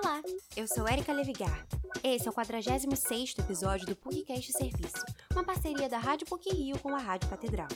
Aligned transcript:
Olá, 0.00 0.22
eu 0.56 0.64
sou 0.68 0.88
Erika 0.88 1.12
Levigar. 1.12 1.66
Esse 2.04 2.28
é 2.28 2.30
o 2.30 2.34
46º 2.34 3.40
episódio 3.40 3.84
do 3.84 3.96
PUCcast 3.96 4.52
Serviço, 4.52 5.04
uma 5.32 5.42
parceria 5.42 5.88
da 5.88 5.98
Rádio 5.98 6.24
PUC 6.28 6.50
Rio 6.50 6.78
com 6.78 6.94
a 6.94 6.98
Rádio 6.98 7.28
Catedral. 7.28 7.66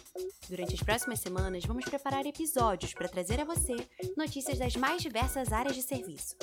Durante 0.49 0.73
as 0.73 0.83
próximas 0.85 1.19
semanas, 1.19 1.65
vamos 1.65 1.85
preparar 1.85 2.25
episódios 2.25 2.95
para 2.95 3.09
trazer 3.09 3.41
a 3.41 3.45
você 3.45 3.75
notícias 4.17 4.57
das 4.57 4.77
mais 4.77 5.03
diversas 5.03 5.53
áreas 5.53 5.75
de 5.75 5.83
serviço. 5.83 6.37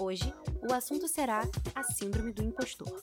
Hoje, 0.00 0.34
o 0.68 0.74
assunto 0.74 1.06
será 1.06 1.42
a 1.76 1.84
Síndrome 1.84 2.32
do 2.32 2.42
Impostor. 2.42 3.00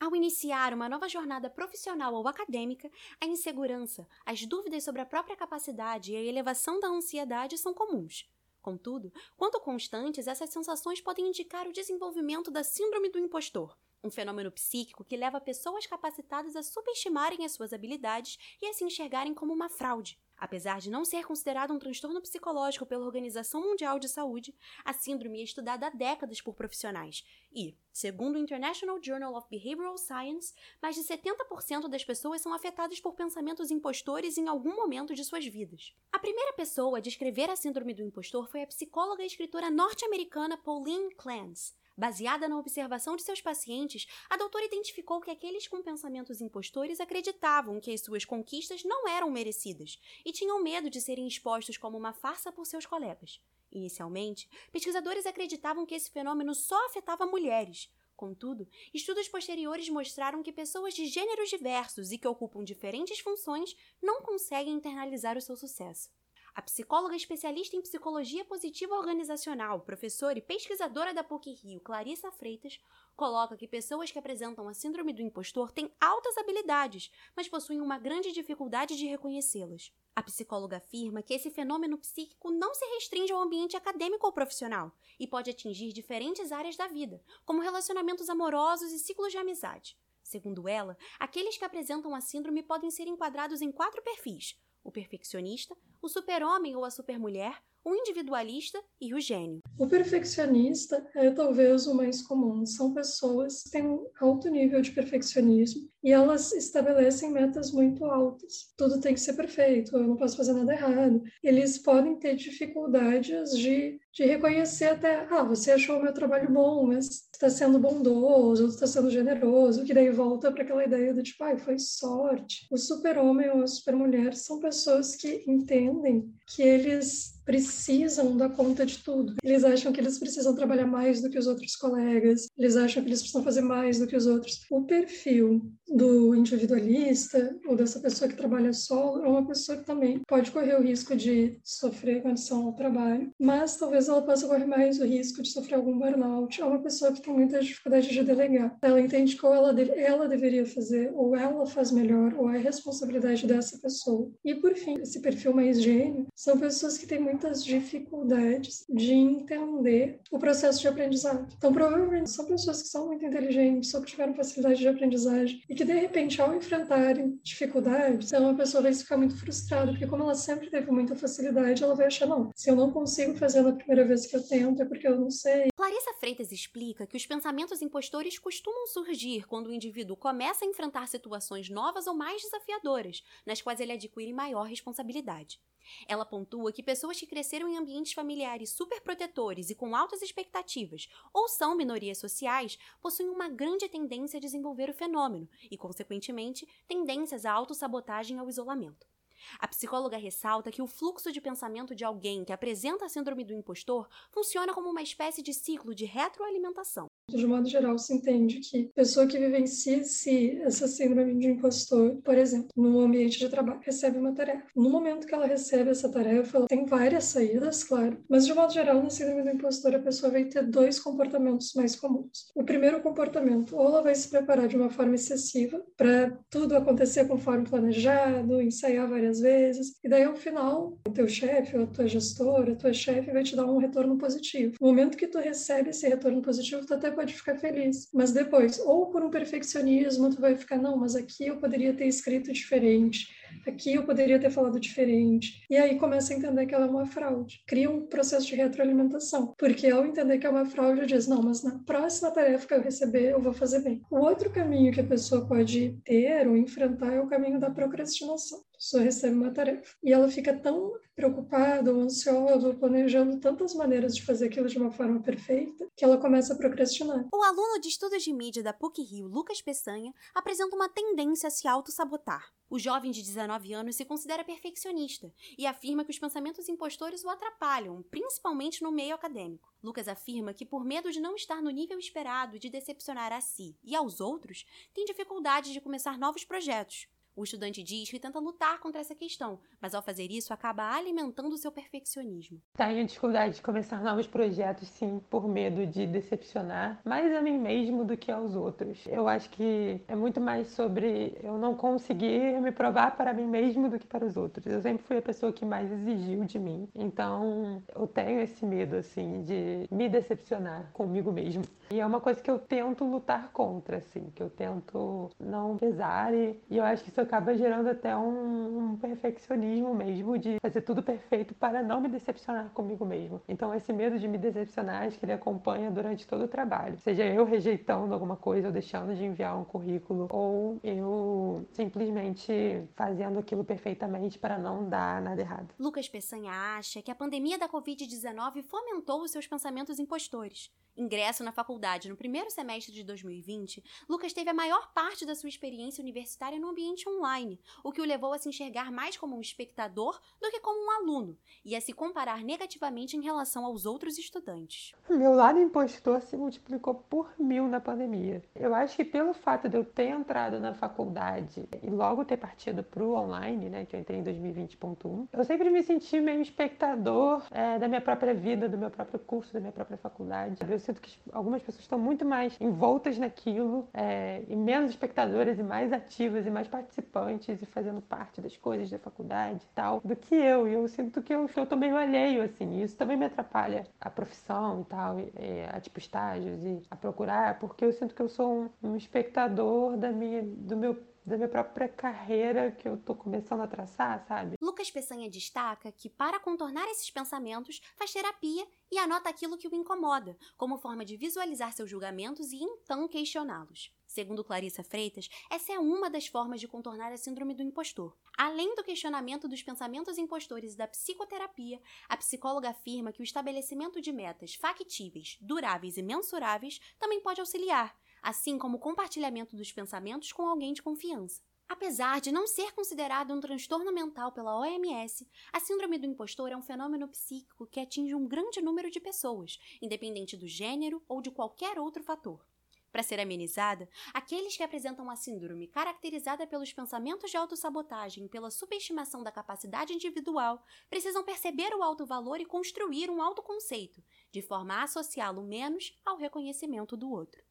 Ao 0.00 0.16
iniciar 0.16 0.74
uma 0.74 0.88
nova 0.88 1.08
jornada 1.08 1.48
profissional 1.48 2.12
ou 2.14 2.26
acadêmica, 2.26 2.90
a 3.20 3.26
insegurança, 3.26 4.08
as 4.26 4.44
dúvidas 4.44 4.82
sobre 4.82 5.00
a 5.00 5.06
própria 5.06 5.36
capacidade 5.36 6.10
e 6.10 6.16
a 6.16 6.20
elevação 6.20 6.80
da 6.80 6.88
ansiedade 6.88 7.56
são 7.58 7.72
comuns. 7.72 8.28
Contudo, 8.62 9.12
quanto 9.36 9.58
constantes, 9.58 10.28
essas 10.28 10.50
sensações 10.50 11.00
podem 11.00 11.26
indicar 11.26 11.66
o 11.66 11.72
desenvolvimento 11.72 12.48
da 12.48 12.62
Síndrome 12.62 13.10
do 13.10 13.18
Impostor, 13.18 13.76
um 14.04 14.10
fenômeno 14.10 14.52
psíquico 14.52 15.04
que 15.04 15.16
leva 15.16 15.40
pessoas 15.40 15.84
capacitadas 15.84 16.54
a 16.54 16.62
subestimarem 16.62 17.44
as 17.44 17.52
suas 17.52 17.72
habilidades 17.72 18.38
e 18.62 18.66
a 18.66 18.72
se 18.72 18.84
enxergarem 18.84 19.34
como 19.34 19.52
uma 19.52 19.68
fraude. 19.68 20.16
Apesar 20.42 20.80
de 20.80 20.90
não 20.90 21.04
ser 21.04 21.24
considerado 21.24 21.72
um 21.72 21.78
transtorno 21.78 22.20
psicológico 22.20 22.84
pela 22.84 23.06
Organização 23.06 23.60
Mundial 23.60 24.00
de 24.00 24.08
Saúde, 24.08 24.52
a 24.84 24.92
síndrome 24.92 25.38
é 25.40 25.44
estudada 25.44 25.86
há 25.86 25.90
décadas 25.90 26.40
por 26.40 26.52
profissionais 26.52 27.24
e, 27.54 27.76
segundo 27.92 28.34
o 28.34 28.38
International 28.40 29.00
Journal 29.00 29.36
of 29.36 29.46
Behavioral 29.48 29.96
Science, 29.96 30.52
mais 30.82 30.96
de 30.96 31.02
70% 31.02 31.86
das 31.86 32.04
pessoas 32.04 32.40
são 32.40 32.52
afetadas 32.52 32.98
por 32.98 33.14
pensamentos 33.14 33.70
impostores 33.70 34.36
em 34.36 34.48
algum 34.48 34.74
momento 34.74 35.14
de 35.14 35.22
suas 35.22 35.46
vidas. 35.46 35.94
A 36.10 36.18
primeira 36.18 36.52
pessoa 36.54 36.98
a 36.98 37.00
descrever 37.00 37.48
a 37.48 37.54
síndrome 37.54 37.94
do 37.94 38.02
impostor 38.02 38.48
foi 38.48 38.62
a 38.62 38.66
psicóloga 38.66 39.22
e 39.22 39.26
escritora 39.26 39.70
norte-americana 39.70 40.56
Pauline 40.56 41.14
Clance. 41.14 41.72
Baseada 41.96 42.48
na 42.48 42.58
observação 42.58 43.16
de 43.16 43.22
seus 43.22 43.40
pacientes, 43.40 44.06
a 44.30 44.36
doutora 44.36 44.64
identificou 44.64 45.20
que 45.20 45.30
aqueles 45.30 45.68
com 45.68 45.82
pensamentos 45.82 46.40
impostores 46.40 47.00
acreditavam 47.00 47.80
que 47.80 47.92
as 47.92 48.00
suas 48.00 48.24
conquistas 48.24 48.82
não 48.82 49.06
eram 49.06 49.30
merecidas 49.30 50.00
e 50.24 50.32
tinham 50.32 50.62
medo 50.62 50.88
de 50.88 51.00
serem 51.00 51.28
expostos 51.28 51.76
como 51.76 51.98
uma 51.98 52.14
farsa 52.14 52.50
por 52.50 52.64
seus 52.64 52.86
colegas. 52.86 53.40
Inicialmente, 53.70 54.48
pesquisadores 54.70 55.26
acreditavam 55.26 55.84
que 55.84 55.94
esse 55.94 56.10
fenômeno 56.10 56.54
só 56.54 56.86
afetava 56.86 57.26
mulheres. 57.26 57.90
Contudo, 58.16 58.68
estudos 58.94 59.28
posteriores 59.28 59.88
mostraram 59.88 60.42
que 60.42 60.52
pessoas 60.52 60.94
de 60.94 61.06
gêneros 61.06 61.50
diversos 61.50 62.10
e 62.12 62.18
que 62.18 62.28
ocupam 62.28 62.64
diferentes 62.64 63.18
funções 63.18 63.76
não 64.00 64.22
conseguem 64.22 64.74
internalizar 64.74 65.36
o 65.36 65.40
seu 65.40 65.56
sucesso. 65.56 66.10
A 66.54 66.60
psicóloga 66.60 67.16
especialista 67.16 67.74
em 67.76 67.80
psicologia 67.80 68.44
positiva 68.44 68.94
organizacional, 68.94 69.80
professora 69.80 70.38
e 70.38 70.42
pesquisadora 70.42 71.14
da 71.14 71.24
PUC-Rio, 71.24 71.80
Clarissa 71.80 72.30
Freitas, 72.30 72.78
coloca 73.16 73.56
que 73.56 73.66
pessoas 73.66 74.12
que 74.12 74.18
apresentam 74.18 74.68
a 74.68 74.74
síndrome 74.74 75.14
do 75.14 75.22
impostor 75.22 75.72
têm 75.72 75.90
altas 75.98 76.36
habilidades, 76.36 77.10
mas 77.34 77.48
possuem 77.48 77.80
uma 77.80 77.98
grande 77.98 78.32
dificuldade 78.32 78.98
de 78.98 79.06
reconhecê-las. 79.06 79.94
A 80.14 80.22
psicóloga 80.22 80.76
afirma 80.76 81.22
que 81.22 81.32
esse 81.32 81.50
fenômeno 81.50 81.96
psíquico 81.96 82.50
não 82.50 82.74
se 82.74 82.84
restringe 82.84 83.32
ao 83.32 83.40
ambiente 83.40 83.74
acadêmico 83.74 84.26
ou 84.26 84.32
profissional 84.32 84.92
e 85.18 85.26
pode 85.26 85.48
atingir 85.48 85.90
diferentes 85.94 86.52
áreas 86.52 86.76
da 86.76 86.86
vida, 86.86 87.22
como 87.46 87.62
relacionamentos 87.62 88.28
amorosos 88.28 88.92
e 88.92 88.98
ciclos 88.98 89.32
de 89.32 89.38
amizade. 89.38 89.96
Segundo 90.22 90.68
ela, 90.68 90.98
aqueles 91.18 91.56
que 91.56 91.64
apresentam 91.64 92.14
a 92.14 92.20
síndrome 92.20 92.62
podem 92.62 92.90
ser 92.90 93.08
enquadrados 93.08 93.62
em 93.62 93.72
quatro 93.72 94.02
perfis: 94.02 94.60
o 94.84 94.90
perfeccionista, 94.90 95.76
o 96.00 96.08
super-homem 96.08 96.74
ou 96.76 96.84
a 96.84 96.90
super-mulher, 96.90 97.62
o 97.84 97.94
individualista 97.94 98.82
e 99.00 99.14
o 99.14 99.20
gênio. 99.20 99.60
O 99.78 99.88
perfeccionista 99.88 101.04
é 101.14 101.30
talvez 101.30 101.86
o 101.86 101.94
mais 101.94 102.22
comum. 102.22 102.64
São 102.64 102.94
pessoas 102.94 103.62
que 103.62 103.70
têm 103.70 103.86
um 103.86 104.06
alto 104.20 104.48
nível 104.48 104.80
de 104.80 104.92
perfeccionismo 104.92 105.91
e 106.02 106.10
elas 106.10 106.52
estabelecem 106.52 107.30
metas 107.30 107.70
muito 107.70 108.04
altas. 108.04 108.72
Tudo 108.76 109.00
tem 109.00 109.14
que 109.14 109.20
ser 109.20 109.34
perfeito, 109.34 109.96
eu 109.96 110.06
não 110.06 110.16
posso 110.16 110.36
fazer 110.36 110.52
nada 110.52 110.72
errado. 110.72 111.22
Eles 111.42 111.78
podem 111.78 112.16
ter 112.16 112.34
dificuldades 112.34 113.56
de, 113.56 114.00
de 114.12 114.24
reconhecer 114.24 114.86
até, 114.86 115.26
ah, 115.30 115.44
você 115.44 115.72
achou 115.72 115.98
o 115.98 116.02
meu 116.02 116.12
trabalho 116.12 116.50
bom, 116.50 116.86
mas 116.86 117.28
está 117.32 117.48
sendo 117.48 117.78
bondoso, 117.78 118.68
está 118.68 118.86
sendo 118.86 119.10
generoso, 119.10 119.84
que 119.84 119.94
daí 119.94 120.10
volta 120.10 120.50
para 120.50 120.62
aquela 120.62 120.84
ideia 120.84 121.14
do 121.14 121.22
tipo, 121.22 121.42
ah, 121.44 121.56
foi 121.56 121.78
sorte. 121.78 122.66
O 122.70 122.76
super-homem 122.76 123.50
ou 123.50 123.62
a 123.62 123.66
super-mulher 123.66 124.34
são 124.34 124.60
pessoas 124.60 125.16
que 125.16 125.44
entendem 125.46 126.32
que 126.54 126.62
eles 126.62 127.40
precisam 127.44 128.36
dar 128.36 128.50
conta 128.50 128.86
de 128.86 128.98
tudo. 128.98 129.34
Eles 129.42 129.64
acham 129.64 129.92
que 129.92 130.00
eles 130.00 130.18
precisam 130.18 130.54
trabalhar 130.54 130.86
mais 130.86 131.20
do 131.20 131.28
que 131.28 131.38
os 131.38 131.46
outros 131.46 131.74
colegas, 131.76 132.46
eles 132.56 132.76
acham 132.76 133.02
que 133.02 133.08
eles 133.08 133.20
precisam 133.20 133.42
fazer 133.42 133.62
mais 133.62 133.98
do 133.98 134.06
que 134.06 134.16
os 134.16 134.26
outros. 134.26 134.60
O 134.70 134.84
perfil 134.84 135.60
do 135.94 136.34
individualista 136.34 137.56
ou 137.66 137.76
dessa 137.76 138.00
pessoa 138.00 138.28
que 138.28 138.36
trabalha 138.36 138.72
solo 138.72 139.24
é 139.24 139.28
uma 139.28 139.46
pessoa 139.46 139.78
que 139.78 139.84
também 139.84 140.20
pode 140.26 140.50
correr 140.50 140.74
o 140.74 140.82
risco 140.82 141.14
de 141.14 141.58
sofrer 141.62 142.22
condição 142.22 142.66
ao 142.66 142.72
trabalho, 142.72 143.30
mas 143.38 143.76
talvez 143.76 144.08
ela 144.08 144.22
possa 144.22 144.46
correr 144.46 144.66
mais 144.66 144.98
o 145.00 145.04
risco 145.04 145.42
de 145.42 145.48
sofrer 145.50 145.76
algum 145.76 145.98
burnout. 145.98 146.60
É 146.60 146.64
uma 146.64 146.82
pessoa 146.82 147.12
que 147.12 147.20
tem 147.20 147.34
muita 147.34 147.60
dificuldade 147.60 148.08
de 148.08 148.22
delegar. 148.22 148.76
Ela 148.82 149.00
entende 149.00 149.36
que 149.36 149.44
ela, 149.46 149.72
deve, 149.72 149.92
ela 149.92 150.28
deveria 150.28 150.64
fazer, 150.64 151.12
ou 151.14 151.36
ela 151.36 151.66
faz 151.66 151.90
melhor, 151.90 152.34
ou 152.34 152.50
é 152.50 152.58
responsabilidade 152.58 153.46
dessa 153.46 153.78
pessoa. 153.78 154.30
E 154.44 154.54
por 154.54 154.74
fim, 154.74 154.94
esse 155.00 155.20
perfil 155.20 155.52
mais 155.52 155.82
gênio 155.82 156.26
são 156.34 156.58
pessoas 156.58 156.96
que 156.96 157.06
têm 157.06 157.20
muitas 157.20 157.64
dificuldades 157.64 158.84
de 158.88 159.12
entender 159.12 160.20
o 160.30 160.38
processo 160.38 160.80
de 160.80 160.88
aprendizado. 160.88 161.46
Então, 161.56 161.72
provavelmente 161.72 162.30
são 162.30 162.46
pessoas 162.46 162.82
que 162.82 162.88
são 162.88 163.06
muito 163.06 163.24
inteligentes, 163.24 163.92
ou 163.94 164.00
que 164.00 164.10
tiveram 164.10 164.34
facilidade 164.34 164.80
de 164.80 164.88
aprendizagem 164.88 165.60
e 165.68 165.74
que 165.74 165.81
que 165.82 165.86
de 165.86 165.98
repente, 165.98 166.40
ao 166.40 166.54
enfrentarem 166.54 167.40
dificuldades, 167.42 168.32
então 168.32 168.48
a 168.50 168.54
pessoa 168.54 168.84
vai 168.84 168.94
ficar 168.94 169.16
muito 169.16 169.36
frustrada, 169.36 169.90
porque 169.90 170.06
como 170.06 170.22
ela 170.22 170.34
sempre 170.34 170.70
teve 170.70 170.88
muita 170.92 171.16
facilidade, 171.16 171.82
ela 171.82 171.96
vai 171.96 172.06
achar, 172.06 172.26
não, 172.26 172.50
se 172.54 172.70
eu 172.70 172.76
não 172.76 172.92
consigo 172.92 173.34
fazer 173.34 173.62
na 173.62 173.72
primeira 173.72 174.06
vez 174.06 174.26
que 174.26 174.36
eu 174.36 174.46
tento, 174.46 174.80
é 174.80 174.84
porque 174.84 175.08
eu 175.08 175.18
não 175.18 175.28
sei. 175.28 175.71
Clarissa 175.82 176.14
Freitas 176.14 176.52
explica 176.52 177.08
que 177.08 177.16
os 177.16 177.26
pensamentos 177.26 177.82
impostores 177.82 178.38
costumam 178.38 178.86
surgir 178.86 179.48
quando 179.48 179.66
o 179.66 179.72
indivíduo 179.72 180.16
começa 180.16 180.64
a 180.64 180.68
enfrentar 180.68 181.08
situações 181.08 181.68
novas 181.68 182.06
ou 182.06 182.14
mais 182.14 182.40
desafiadoras, 182.40 183.24
nas 183.44 183.60
quais 183.60 183.80
ele 183.80 183.90
adquire 183.90 184.32
maior 184.32 184.62
responsabilidade. 184.62 185.60
Ela 186.06 186.24
pontua 186.24 186.70
que 186.70 186.84
pessoas 186.84 187.18
que 187.18 187.26
cresceram 187.26 187.68
em 187.68 187.76
ambientes 187.76 188.12
familiares 188.12 188.70
superprotetores 188.70 189.70
e 189.70 189.74
com 189.74 189.96
altas 189.96 190.22
expectativas, 190.22 191.08
ou 191.34 191.48
são 191.48 191.74
minorias 191.74 192.18
sociais, 192.18 192.78
possuem 193.00 193.28
uma 193.28 193.48
grande 193.48 193.88
tendência 193.88 194.36
a 194.36 194.40
desenvolver 194.40 194.88
o 194.88 194.94
fenômeno 194.94 195.48
e, 195.68 195.76
consequentemente, 195.76 196.64
tendências 196.86 197.44
à 197.44 197.50
autossabotagem 197.50 198.36
e 198.36 198.38
ao 198.38 198.48
isolamento. 198.48 199.11
A 199.58 199.68
psicóloga 199.68 200.16
ressalta 200.16 200.70
que 200.70 200.82
o 200.82 200.86
fluxo 200.86 201.30
de 201.30 201.40
pensamento 201.40 201.94
de 201.94 202.04
alguém 202.04 202.44
que 202.44 202.52
apresenta 202.52 203.04
a 203.04 203.08
síndrome 203.08 203.44
do 203.44 203.54
impostor 203.54 204.08
funciona 204.30 204.72
como 204.72 204.88
uma 204.90 205.02
espécie 205.02 205.42
de 205.42 205.52
ciclo 205.52 205.94
de 205.94 206.04
retroalimentação. 206.04 207.11
De 207.30 207.46
modo 207.46 207.68
geral, 207.68 207.98
se 207.98 208.12
entende 208.12 208.60
que 208.60 208.90
pessoa 208.94 209.26
que 209.26 209.38
vivencia 209.38 210.04
-se 210.04 210.60
essa 210.62 210.86
síndrome 210.86 211.34
de 211.38 211.46
impostor, 211.46 212.16
por 212.22 212.36
exemplo, 212.36 212.68
no 212.76 213.00
ambiente 213.00 213.38
de 213.38 213.48
trabalho, 213.48 213.80
recebe 213.82 214.18
uma 214.18 214.34
tarefa. 214.34 214.66
No 214.76 214.90
momento 214.90 215.26
que 215.26 215.34
ela 215.34 215.46
recebe 215.46 215.90
essa 215.90 216.10
tarefa, 216.10 216.58
ela 216.58 216.66
tem 216.66 216.84
várias 216.84 217.24
saídas, 217.24 217.84
claro, 217.84 218.18
mas 218.28 218.44
de 218.46 218.52
modo 218.52 218.72
geral, 218.72 219.02
na 219.02 219.08
síndrome 219.08 219.42
do 219.42 219.50
impostor, 219.50 219.94
a 219.94 219.98
pessoa 219.98 220.32
vai 220.32 220.44
ter 220.44 220.62
dois 220.64 220.98
comportamentos 221.00 221.72
mais 221.74 221.96
comuns. 221.96 222.50
O 222.54 222.64
primeiro 222.64 223.00
comportamento, 223.00 223.76
ou 223.76 223.86
ela 223.86 224.02
vai 224.02 224.14
se 224.14 224.28
preparar 224.28 224.68
de 224.68 224.76
uma 224.76 224.90
forma 224.90 225.14
excessiva 225.14 225.82
para 225.96 226.38
tudo 226.50 226.76
acontecer 226.76 227.26
conforme 227.26 227.64
planejado, 227.68 228.60
ensaiar 228.60 229.08
várias 229.08 229.40
vezes, 229.40 229.94
e 230.04 230.08
daí 230.08 230.24
ao 230.24 230.36
final, 230.36 230.98
o 231.06 231.12
teu 231.12 231.28
chefe, 231.28 231.76
ou 231.76 231.84
a 231.84 231.86
tua 231.86 232.06
gestora, 232.06 232.72
a 232.72 232.76
tua 232.76 232.92
chefe 232.92 233.30
vai 233.30 233.42
te 233.42 233.56
dar 233.56 233.64
um 233.64 233.78
retorno 233.78 234.18
positivo. 234.18 234.74
No 234.80 234.88
momento 234.88 235.16
que 235.16 235.26
tu 235.26 235.38
recebe 235.38 235.90
esse 235.90 236.06
retorno 236.08 236.42
positivo, 236.42 236.84
tu 236.84 236.94
até 236.94 237.10
ficar 237.30 237.56
feliz. 237.56 238.08
Mas 238.12 238.32
depois, 238.32 238.78
ou 238.80 239.10
por 239.10 239.22
um 239.22 239.30
perfeccionismo, 239.30 240.30
tu 240.30 240.40
vai 240.40 240.56
ficar, 240.56 240.78
não, 240.78 240.96
mas 240.96 241.14
aqui 241.14 241.46
eu 241.46 241.58
poderia 241.58 241.94
ter 241.94 242.06
escrito 242.06 242.52
diferente, 242.52 243.28
aqui 243.66 243.94
eu 243.94 244.04
poderia 244.04 244.38
ter 244.38 244.50
falado 244.50 244.78
diferente. 244.78 245.64
E 245.68 245.76
aí 245.76 245.98
começa 245.98 246.32
a 246.32 246.36
entender 246.36 246.66
que 246.66 246.74
ela 246.74 246.86
é 246.86 246.90
uma 246.90 247.06
fraude. 247.06 247.62
Cria 247.66 247.90
um 247.90 248.06
processo 248.06 248.46
de 248.46 248.56
retroalimentação. 248.56 249.54
Porque 249.58 249.88
ao 249.88 250.04
entender 250.04 250.38
que 250.38 250.46
é 250.46 250.50
uma 250.50 250.66
fraude, 250.66 251.06
diz, 251.06 251.26
não, 251.26 251.42
mas 251.42 251.62
na 251.62 251.78
próxima 251.80 252.30
tarefa 252.30 252.66
que 252.66 252.74
eu 252.74 252.82
receber, 252.82 253.30
eu 253.32 253.40
vou 253.40 253.52
fazer 253.52 253.80
bem. 253.80 254.02
O 254.10 254.18
outro 254.18 254.50
caminho 254.50 254.92
que 254.92 255.00
a 255.00 255.06
pessoa 255.06 255.46
pode 255.46 255.98
ter 256.04 256.46
ou 256.48 256.56
enfrentar 256.56 257.12
é 257.12 257.20
o 257.20 257.26
caminho 257.26 257.58
da 257.58 257.70
procrastinação. 257.70 258.58
A 258.58 258.78
pessoa 258.78 259.02
recebe 259.02 259.36
uma 259.36 259.50
tarefa 259.50 259.94
e 260.02 260.12
ela 260.12 260.28
fica 260.28 260.52
tão 260.52 260.92
preocupada 261.14 261.92
ou 261.92 262.00
ansiosa 262.00 262.66
ou 262.66 262.74
planejando 262.74 263.38
tantas 263.38 263.74
maneiras 263.74 264.16
de 264.16 264.24
fazer 264.24 264.46
aquilo 264.46 264.68
de 264.68 264.78
uma 264.78 264.90
forma 264.90 265.20
perfeita 265.22 265.86
que 265.96 266.04
ela 266.04 266.18
começa 266.18 266.54
a 266.54 266.56
procrastinar. 266.56 267.26
O 267.32 267.42
aluno 267.42 267.80
de 267.80 267.88
estudos 267.88 268.22
de 268.22 268.32
mídia 268.32 268.62
da 268.62 268.72
PUC-Rio, 268.72 269.28
Lucas 269.28 269.60
Peçanha, 269.60 270.12
apresenta 270.34 270.74
uma 270.74 270.88
tendência 270.88 271.46
a 271.46 271.50
se 271.50 271.68
auto-sabotar. 271.68 272.50
O 272.68 272.78
jovem 272.78 273.10
de 273.10 273.22
19 273.22 273.41
anos, 273.50 273.96
se 273.96 274.04
considera 274.04 274.44
perfeccionista 274.44 275.32
e 275.56 275.66
afirma 275.66 276.04
que 276.04 276.10
os 276.10 276.18
pensamentos 276.18 276.68
impostores 276.68 277.24
o 277.24 277.28
atrapalham, 277.28 278.02
principalmente 278.10 278.82
no 278.82 278.92
meio 278.92 279.14
acadêmico. 279.14 279.72
Lucas 279.82 280.08
afirma 280.08 280.54
que, 280.54 280.64
por 280.64 280.84
medo 280.84 281.10
de 281.10 281.20
não 281.20 281.34
estar 281.34 281.60
no 281.60 281.70
nível 281.70 281.98
esperado 281.98 282.56
e 282.56 282.58
de 282.58 282.70
decepcionar 282.70 283.32
a 283.32 283.40
si 283.40 283.76
e 283.82 283.96
aos 283.96 284.20
outros, 284.20 284.64
tem 284.94 285.04
dificuldade 285.04 285.72
de 285.72 285.80
começar 285.80 286.18
novos 286.18 286.44
projetos, 286.44 287.08
o 287.34 287.44
estudante 287.44 287.82
diz 287.82 288.10
que 288.10 288.18
tenta 288.18 288.38
lutar 288.38 288.78
contra 288.80 289.00
essa 289.00 289.14
questão, 289.14 289.58
mas 289.80 289.94
ao 289.94 290.02
fazer 290.02 290.30
isso 290.30 290.52
acaba 290.52 290.94
alimentando 290.94 291.56
seu 291.56 291.72
perfeccionismo. 291.72 292.60
Tenho 292.76 293.06
dificuldade 293.06 293.56
de 293.56 293.62
começar 293.62 294.02
novos 294.02 294.26
projetos, 294.26 294.88
sim, 294.88 295.20
por 295.30 295.48
medo 295.48 295.86
de 295.86 296.06
decepcionar 296.06 297.00
mais 297.04 297.34
a 297.34 297.40
mim 297.40 297.58
mesmo 297.58 298.04
do 298.04 298.16
que 298.16 298.30
aos 298.30 298.54
outros. 298.54 299.06
Eu 299.06 299.28
acho 299.28 299.48
que 299.50 300.00
é 300.06 300.14
muito 300.14 300.40
mais 300.40 300.68
sobre 300.68 301.38
eu 301.42 301.56
não 301.56 301.74
conseguir 301.74 302.60
me 302.60 302.70
provar 302.70 303.16
para 303.16 303.32
mim 303.32 303.46
mesmo 303.46 303.88
do 303.88 303.98
que 303.98 304.06
para 304.06 304.24
os 304.26 304.36
outros. 304.36 304.66
Eu 304.66 304.82
sempre 304.82 305.02
fui 305.04 305.18
a 305.18 305.22
pessoa 305.22 305.52
que 305.52 305.64
mais 305.64 305.90
exigiu 305.90 306.44
de 306.44 306.58
mim. 306.58 306.88
Então, 306.94 307.82
eu 307.94 308.06
tenho 308.06 308.40
esse 308.40 308.64
medo, 308.66 308.96
assim, 308.96 309.42
de 309.44 309.86
me 309.90 310.08
decepcionar 310.08 310.90
comigo 310.92 311.32
mesmo. 311.32 311.62
E 311.90 312.00
é 312.00 312.06
uma 312.06 312.20
coisa 312.20 312.42
que 312.42 312.50
eu 312.50 312.58
tento 312.58 313.04
lutar 313.04 313.50
contra, 313.52 313.98
assim, 313.98 314.30
que 314.34 314.42
eu 314.42 314.50
tento 314.50 315.30
não 315.38 315.76
pesar 315.76 316.34
e, 316.34 316.60
e 316.70 316.76
eu 316.76 316.84
acho 316.84 317.02
que 317.04 317.10
isso 317.10 317.21
acaba 317.22 317.54
gerando 317.54 317.88
até 317.88 318.16
um, 318.16 318.92
um, 318.92 318.96
perfeccionismo 318.96 319.94
mesmo 319.94 320.38
de 320.38 320.58
fazer 320.60 320.82
tudo 320.82 321.02
perfeito 321.02 321.54
para 321.54 321.82
não 321.82 322.00
me 322.00 322.08
decepcionar 322.08 322.70
comigo 322.70 323.04
mesmo. 323.04 323.40
Então 323.48 323.74
esse 323.74 323.92
medo 323.92 324.18
de 324.18 324.28
me 324.28 324.38
decepcionar 324.38 325.06
acho 325.06 325.18
que 325.18 325.24
ele 325.24 325.32
acompanha 325.32 325.90
durante 325.90 326.26
todo 326.26 326.44
o 326.44 326.48
trabalho. 326.48 326.98
Seja 326.98 327.24
eu 327.24 327.44
rejeitando 327.44 328.12
alguma 328.12 328.36
coisa 328.36 328.68
ou 328.68 328.72
deixando 328.72 329.14
de 329.14 329.24
enviar 329.24 329.58
um 329.58 329.64
currículo 329.64 330.28
ou 330.30 330.78
eu 330.82 331.66
simplesmente 331.72 332.82
fazendo 332.94 333.38
aquilo 333.38 333.64
perfeitamente 333.64 334.38
para 334.38 334.58
não 334.58 334.88
dar 334.88 335.20
nada 335.20 335.40
errado. 335.40 335.74
Lucas 335.78 336.08
Peçanha 336.08 336.52
acha 336.78 337.02
que 337.02 337.10
a 337.10 337.14
pandemia 337.14 337.58
da 337.58 337.68
Covid-19 337.68 338.62
fomentou 338.62 339.22
os 339.22 339.30
seus 339.30 339.46
pensamentos 339.46 339.98
impostores 339.98 340.70
ingresso 340.96 341.42
na 341.42 341.52
faculdade 341.52 342.08
no 342.08 342.16
primeiro 342.16 342.50
semestre 342.50 342.92
de 342.92 343.02
2020, 343.02 343.82
Lucas 344.08 344.32
teve 344.32 344.50
a 344.50 344.54
maior 344.54 344.92
parte 344.92 345.24
da 345.24 345.34
sua 345.34 345.48
experiência 345.48 346.02
universitária 346.02 346.58
no 346.58 346.68
ambiente 346.68 347.08
online, 347.18 347.60
o 347.82 347.92
que 347.92 348.00
o 348.00 348.04
levou 348.04 348.32
a 348.32 348.38
se 348.38 348.48
enxergar 348.48 348.90
mais 348.90 349.16
como 349.16 349.36
um 349.36 349.40
espectador 349.40 350.20
do 350.40 350.50
que 350.50 350.60
como 350.60 350.86
um 350.86 350.90
aluno 350.90 351.36
e 351.64 351.76
a 351.76 351.80
se 351.80 351.92
comparar 351.92 352.42
negativamente 352.42 353.16
em 353.16 353.22
relação 353.22 353.64
aos 353.64 353.86
outros 353.86 354.18
estudantes. 354.18 354.92
Meu 355.08 355.32
lado 355.32 355.60
impostor 355.60 356.20
se 356.22 356.36
multiplicou 356.36 356.94
por 356.94 357.32
mil 357.38 357.68
na 357.68 357.80
pandemia. 357.80 358.42
Eu 358.54 358.74
acho 358.74 358.96
que 358.96 359.04
pelo 359.04 359.32
fato 359.32 359.68
de 359.68 359.76
eu 359.76 359.84
ter 359.84 360.08
entrado 360.08 360.58
na 360.58 360.74
faculdade 360.74 361.68
e 361.82 361.90
logo 361.90 362.24
ter 362.24 362.36
partido 362.36 362.82
para 362.82 363.02
o 363.02 363.14
online, 363.14 363.68
né, 363.68 363.84
que 363.84 363.94
eu 363.94 364.00
entrei 364.00 364.18
em 364.18 364.24
2020.1, 364.24 365.28
eu 365.32 365.44
sempre 365.44 365.70
me 365.70 365.82
senti 365.82 366.20
meio 366.20 366.40
espectador 366.40 367.42
é, 367.50 367.78
da 367.78 367.88
minha 367.88 368.00
própria 368.00 368.34
vida, 368.34 368.68
do 368.68 368.78
meu 368.78 368.90
próprio 368.90 369.18
curso, 369.20 369.52
da 369.52 369.60
minha 369.60 369.72
própria 369.72 369.96
faculdade. 369.96 370.56
Eu 370.68 370.78
sinto 370.78 371.00
que 371.00 371.18
algumas 371.32 371.62
pessoas 371.62 371.82
estão 371.82 371.98
muito 371.98 372.24
mais 372.24 372.56
envoltas 372.60 373.18
naquilo 373.18 373.88
é, 373.92 374.42
e 374.48 374.56
menos 374.56 374.90
espectadoras 374.90 375.58
e 375.58 375.62
mais 375.62 375.92
ativas 375.92 376.46
e 376.46 376.50
mais 376.50 376.68
participantes 376.68 377.01
e 377.02 377.66
fazendo 377.66 378.00
parte 378.00 378.40
das 378.40 378.56
coisas 378.56 378.90
da 378.90 378.98
faculdade 378.98 379.62
e 379.62 379.74
tal 379.74 380.00
do 380.04 380.16
que 380.16 380.34
eu. 380.34 380.68
E 380.68 380.74
eu 380.74 380.86
sinto 380.88 381.22
que 381.22 381.34
eu, 381.34 381.46
estou 381.46 381.78
meio 381.78 381.96
alheio, 381.96 382.42
assim. 382.42 382.80
E 382.80 382.82
isso 382.82 382.96
também 382.96 383.16
me 383.16 383.26
atrapalha 383.26 383.86
a 384.00 384.10
profissão 384.10 384.80
e 384.80 384.84
tal, 384.84 385.20
e, 385.20 385.32
e, 385.38 385.64
a 385.70 385.80
tipo 385.80 385.98
estágios 385.98 386.62
e 386.64 386.82
a 386.90 386.96
procurar, 386.96 387.58
porque 387.58 387.84
eu 387.84 387.92
sinto 387.92 388.14
que 388.14 388.22
eu 388.22 388.28
sou 388.28 388.70
um, 388.82 388.90
um 388.90 388.96
espectador 388.96 389.96
da 389.96 390.10
minha, 390.10 390.42
do 390.42 390.76
meu 390.76 390.96
da 391.24 391.36
minha 391.36 391.48
própria 391.48 391.88
carreira 391.88 392.72
que 392.72 392.88
eu 392.88 392.96
tô 392.96 393.14
começando 393.14 393.60
a 393.60 393.66
traçar, 393.66 394.24
sabe? 394.26 394.56
Lucas 394.60 394.90
Peçanha 394.90 395.30
destaca 395.30 395.92
que, 395.92 396.10
para 396.10 396.40
contornar 396.40 396.86
esses 396.88 397.10
pensamentos, 397.10 397.80
faz 397.96 398.12
terapia 398.12 398.66
e 398.90 398.98
anota 398.98 399.28
aquilo 399.30 399.56
que 399.56 399.68
o 399.68 399.74
incomoda, 399.74 400.36
como 400.56 400.78
forma 400.78 401.04
de 401.04 401.16
visualizar 401.16 401.72
seus 401.72 401.88
julgamentos 401.88 402.52
e 402.52 402.56
então 402.62 403.06
questioná-los. 403.06 403.92
Segundo 404.12 404.44
Clarissa 404.44 404.84
Freitas, 404.84 405.30
essa 405.50 405.72
é 405.72 405.78
uma 405.78 406.10
das 406.10 406.26
formas 406.26 406.60
de 406.60 406.68
contornar 406.68 407.10
a 407.14 407.16
síndrome 407.16 407.54
do 407.54 407.62
impostor. 407.62 408.14
Além 408.36 408.74
do 408.74 408.84
questionamento 408.84 409.48
dos 409.48 409.62
pensamentos 409.62 410.18
impostores 410.18 410.74
e 410.74 410.76
da 410.76 410.86
psicoterapia, 410.86 411.80
a 412.10 412.14
psicóloga 412.18 412.68
afirma 412.68 413.10
que 413.10 413.22
o 413.22 413.24
estabelecimento 413.24 414.02
de 414.02 414.12
metas 414.12 414.54
factíveis, 414.54 415.38
duráveis 415.40 415.96
e 415.96 416.02
mensuráveis 416.02 416.78
também 416.98 417.22
pode 417.22 417.40
auxiliar, 417.40 417.98
assim 418.22 418.58
como 418.58 418.76
o 418.76 418.78
compartilhamento 418.78 419.56
dos 419.56 419.72
pensamentos 419.72 420.30
com 420.30 420.46
alguém 420.46 420.74
de 420.74 420.82
confiança. 420.82 421.40
Apesar 421.66 422.20
de 422.20 422.30
não 422.30 422.46
ser 422.46 422.74
considerado 422.74 423.32
um 423.32 423.40
transtorno 423.40 423.90
mental 423.90 424.30
pela 424.30 424.58
OMS, 424.58 425.26
a 425.50 425.58
síndrome 425.58 425.96
do 425.96 426.04
impostor 426.04 426.52
é 426.52 426.56
um 426.56 426.60
fenômeno 426.60 427.08
psíquico 427.08 427.66
que 427.66 427.80
atinge 427.80 428.14
um 428.14 428.28
grande 428.28 428.60
número 428.60 428.90
de 428.90 429.00
pessoas, 429.00 429.58
independente 429.80 430.36
do 430.36 430.46
gênero 430.46 431.02
ou 431.08 431.22
de 431.22 431.30
qualquer 431.30 431.78
outro 431.78 432.02
fator. 432.02 432.51
Para 432.92 433.02
ser 433.02 433.18
amenizada, 433.18 433.88
aqueles 434.12 434.54
que 434.54 434.62
apresentam 434.62 435.08
a 435.08 435.16
síndrome 435.16 435.66
caracterizada 435.66 436.46
pelos 436.46 436.72
pensamentos 436.74 437.30
de 437.30 437.38
autossabotagem 437.38 438.26
e 438.26 438.28
pela 438.28 438.50
subestimação 438.50 439.22
da 439.22 439.32
capacidade 439.32 439.94
individual 439.94 440.62
precisam 440.90 441.24
perceber 441.24 441.74
o 441.74 441.82
alto 441.82 442.04
valor 442.04 442.38
e 442.38 442.44
construir 442.44 443.08
um 443.08 443.22
autoconceito, 443.22 444.04
de 444.30 444.42
forma 444.42 444.74
a 444.74 444.82
associá-lo 444.82 445.42
menos 445.42 445.98
ao 446.04 446.18
reconhecimento 446.18 446.94
do 446.94 447.10
outro. 447.10 447.42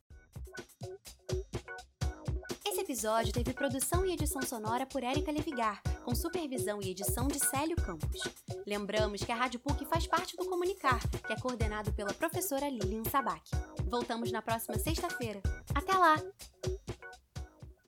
Episódio 2.91 3.31
teve 3.31 3.53
produção 3.53 4.05
e 4.05 4.11
edição 4.11 4.41
sonora 4.41 4.85
por 4.85 5.01
Érica 5.01 5.31
Levigar, 5.31 5.81
com 6.03 6.13
supervisão 6.13 6.81
e 6.81 6.89
edição 6.89 7.25
de 7.25 7.39
Célio 7.39 7.77
Campos. 7.77 8.19
Lembramos 8.67 9.23
que 9.23 9.31
a 9.31 9.35
Rádio 9.35 9.61
PUC 9.61 9.85
faz 9.85 10.05
parte 10.05 10.35
do 10.35 10.45
Comunicar, 10.45 10.99
que 11.25 11.31
é 11.31 11.39
coordenado 11.39 11.93
pela 11.93 12.13
professora 12.13 12.67
Lilian 12.67 13.05
Sabac. 13.05 13.49
Voltamos 13.85 14.29
na 14.29 14.41
próxima 14.41 14.77
sexta-feira. 14.77 15.41
Até 15.73 15.93
lá! 15.93 16.17